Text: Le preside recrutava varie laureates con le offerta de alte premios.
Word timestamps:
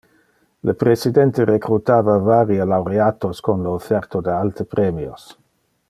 Le 0.69 0.73
preside 0.83 1.25
recrutava 1.49 2.15
varie 2.29 2.67
laureates 2.71 3.43
con 3.49 3.61
le 3.67 3.71
offerta 3.77 4.23
de 4.29 4.35
alte 4.41 4.69
premios. 4.75 5.33